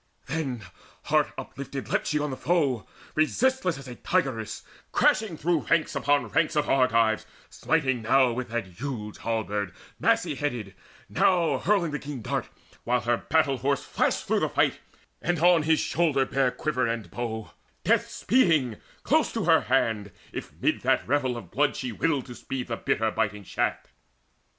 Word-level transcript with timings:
Then 0.25 0.63
heart 1.03 1.31
uplifted 1.37 1.87
leapt 1.87 2.07
she 2.07 2.17
on 2.17 2.31
the 2.31 2.35
foe, 2.35 2.87
Resistless 3.13 3.77
as 3.77 3.87
a 3.87 3.93
tigress, 3.93 4.63
crashing 4.91 5.37
through 5.37 5.67
Ranks 5.67 5.95
upon 5.95 6.25
ranks 6.29 6.55
of 6.55 6.67
Argives, 6.67 7.27
smiting 7.51 8.01
now 8.01 8.31
With 8.31 8.49
that 8.49 8.65
huge 8.65 9.19
halberd 9.19 9.75
massy 9.99 10.33
headed, 10.33 10.73
now 11.07 11.59
Hurling 11.59 11.91
the 11.91 11.99
keen 11.99 12.23
dart, 12.23 12.49
while 12.83 13.01
her 13.01 13.17
battle 13.17 13.57
horse 13.59 13.83
Flashed 13.83 14.25
through 14.25 14.39
the 14.39 14.49
fight, 14.49 14.79
and 15.21 15.37
on 15.37 15.61
his 15.61 15.79
shoulder 15.79 16.25
bare 16.25 16.49
Quiver 16.49 16.87
and 16.87 17.11
bow 17.11 17.51
death 17.83 18.09
speeding, 18.09 18.77
close 19.03 19.31
to 19.33 19.43
her 19.45 19.61
hand, 19.61 20.11
If 20.33 20.51
mid 20.59 20.81
that 20.81 21.07
revel 21.07 21.37
of 21.37 21.51
blood 21.51 21.75
she 21.75 21.91
willed 21.91 22.25
to 22.25 22.33
speed 22.33 22.69
The 22.69 22.75
bitter 22.77 23.11
biting 23.11 23.43
shaft. 23.43 23.89